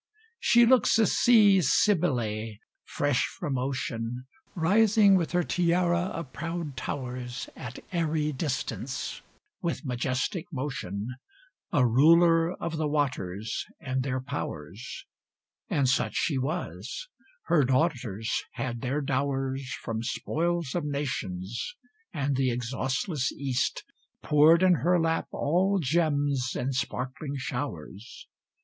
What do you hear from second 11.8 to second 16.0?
ruler of the waters and their powers: And